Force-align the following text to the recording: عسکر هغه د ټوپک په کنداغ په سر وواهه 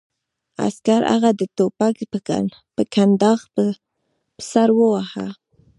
عسکر 0.65 1.01
هغه 1.13 1.29
د 1.39 1.41
ټوپک 1.57 1.95
په 2.75 2.83
کنداغ 2.93 3.39
په 3.53 3.61
سر 4.49 4.69
وواهه 4.79 5.27